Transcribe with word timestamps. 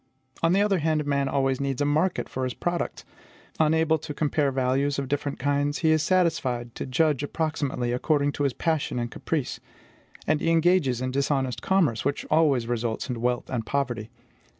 On 0.41 0.51
the 0.53 0.63
other 0.63 0.79
hand, 0.79 1.05
man 1.05 1.29
always 1.29 1.61
needs 1.61 1.79
a 1.79 1.85
market 1.85 2.27
for 2.27 2.43
his 2.43 2.55
products; 2.55 3.05
unable 3.59 3.99
to 3.99 4.15
compare 4.15 4.51
values 4.51 4.97
of 4.97 5.07
different 5.07 5.37
kinds, 5.37 5.77
he 5.85 5.91
is 5.91 6.01
satisfied 6.01 6.73
to 6.73 6.87
judge 6.87 7.21
approximately, 7.21 7.91
according 7.91 8.31
to 8.31 8.43
his 8.43 8.53
passion 8.53 8.97
and 8.97 9.11
caprice; 9.11 9.59
and 10.25 10.41
he 10.41 10.49
engages 10.49 11.01
in 11.01 11.11
dishonest 11.11 11.61
commerce, 11.61 12.03
which 12.03 12.25
always 12.31 12.65
results 12.65 13.11
in 13.11 13.21
wealth 13.21 13.47
and 13.51 13.67
poverty. 13.67 14.09